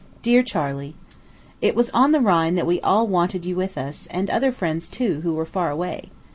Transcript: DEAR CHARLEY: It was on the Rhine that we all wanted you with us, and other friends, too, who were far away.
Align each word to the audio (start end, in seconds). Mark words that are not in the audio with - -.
DEAR 0.23 0.41
CHARLEY: 0.41 0.95
It 1.61 1.75
was 1.75 1.91
on 1.91 2.11
the 2.11 2.19
Rhine 2.21 2.55
that 2.55 2.65
we 2.65 2.81
all 2.81 3.05
wanted 3.05 3.45
you 3.45 3.55
with 3.55 3.77
us, 3.77 4.07
and 4.07 4.31
other 4.31 4.51
friends, 4.51 4.89
too, 4.89 5.21
who 5.21 5.33
were 5.35 5.45
far 5.45 5.69
away. 5.69 6.09